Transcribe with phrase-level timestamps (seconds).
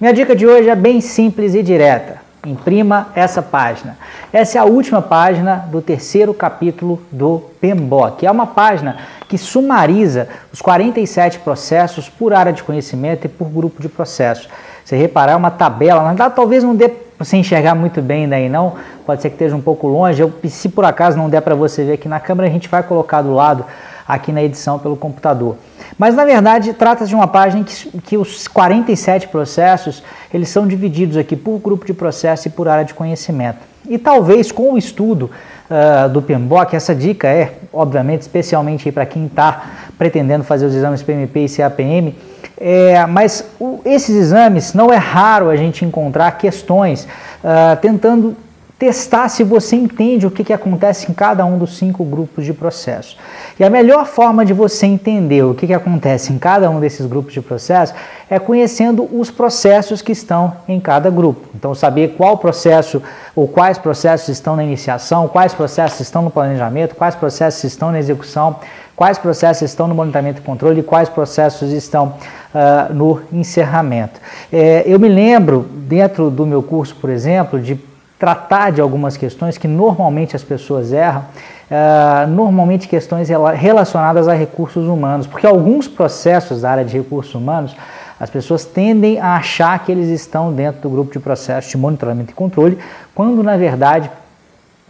[0.00, 2.16] Minha dica de hoje é bem simples e direta.
[2.44, 3.96] Imprima essa página.
[4.32, 8.96] Essa é a última página do terceiro capítulo do PMBOK, é uma página
[9.28, 14.48] que sumariza os 47 processos por área de conhecimento e por grupo de processos.
[14.84, 18.28] Você reparar, é uma tabela, na verdade, talvez não dê para você enxergar muito bem
[18.28, 18.74] daí não,
[19.06, 20.20] pode ser que esteja um pouco longe.
[20.20, 22.82] Eu, se por acaso não der para você ver aqui na câmera, a gente vai
[22.82, 23.64] colocar do lado
[24.06, 25.56] aqui na edição pelo computador.
[25.98, 31.16] Mas na verdade trata-se de uma página que, que os 47 processos eles são divididos
[31.16, 33.58] aqui por grupo de processo e por área de conhecimento.
[33.88, 35.30] E talvez com o estudo
[35.70, 39.64] uh, do PMBOK, essa dica é, obviamente, especialmente para quem está
[39.98, 42.14] pretendendo fazer os exames PMP e CAPM,
[42.58, 48.36] é, mas o, esses exames não é raro a gente encontrar questões uh, tentando
[48.78, 52.52] testar se você entende o que, que acontece em cada um dos cinco grupos de
[52.52, 53.16] processo.
[53.58, 57.06] E a melhor forma de você entender o que, que acontece em cada um desses
[57.06, 57.94] grupos de processo
[58.28, 61.48] é conhecendo os processos que estão em cada grupo.
[61.54, 63.00] Então, saber qual processo
[63.34, 67.98] ou quais processos estão na iniciação, quais processos estão no planejamento, quais processos estão na
[68.00, 68.56] execução,
[68.96, 72.16] quais processos estão no monitoramento e controle e quais processos estão
[72.52, 74.20] uh, no encerramento.
[74.52, 77.78] É, eu me lembro, dentro do meu curso, por exemplo, de
[78.24, 81.26] tratar de algumas questões que normalmente as pessoas erram,
[81.70, 87.76] uh, normalmente questões relacionadas a recursos humanos, porque alguns processos da área de recursos humanos
[88.18, 92.30] as pessoas tendem a achar que eles estão dentro do grupo de processos de monitoramento
[92.30, 92.78] e controle,
[93.14, 94.10] quando na verdade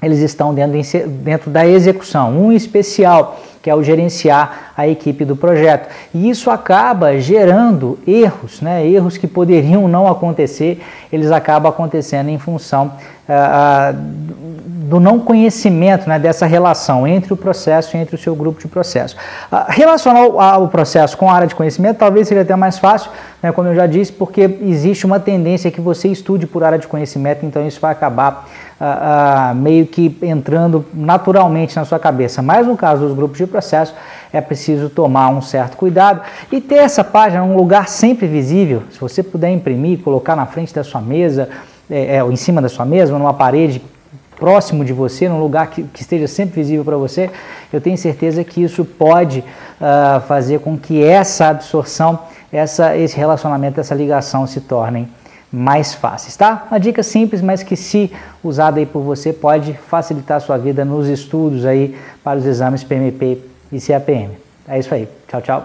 [0.00, 2.30] eles estão dentro, dentro da execução.
[2.38, 5.88] Um especial, que é o gerenciar a equipe do projeto.
[6.12, 8.86] E isso acaba gerando erros, né?
[8.86, 12.92] erros que poderiam não acontecer, eles acabam acontecendo em função
[13.26, 14.43] uh,
[14.84, 18.68] do não conhecimento né, dessa relação entre o processo e entre o seu grupo de
[18.68, 19.16] processo.
[19.50, 23.10] Uh, relacionar o, processo com a área de conhecimento talvez seja até mais fácil,
[23.42, 26.86] né, como eu já disse, porque existe uma tendência que você estude por área de
[26.86, 28.46] conhecimento, então isso vai acabar
[28.78, 32.42] uh, meio que entrando naturalmente na sua cabeça.
[32.42, 33.94] Mas no caso dos grupos de processo,
[34.32, 36.20] é preciso tomar um certo cuidado
[36.52, 38.82] e ter essa página um lugar sempre visível.
[38.90, 41.48] Se você puder imprimir, colocar na frente da sua mesa,
[41.88, 43.80] é, é, ou em cima da sua mesa, numa parede
[44.38, 47.30] próximo de você, num lugar que, que esteja sempre visível para você,
[47.72, 52.18] eu tenho certeza que isso pode uh, fazer com que essa absorção,
[52.52, 55.08] essa, esse relacionamento, essa ligação se tornem
[55.50, 56.66] mais fáceis, tá?
[56.70, 58.12] Uma dica simples, mas que se
[58.42, 62.82] usada aí por você pode facilitar a sua vida nos estudos aí para os exames
[62.82, 63.38] PMP
[63.70, 64.30] e CAPM.
[64.66, 65.08] É isso aí.
[65.28, 65.52] Tchau, tchau.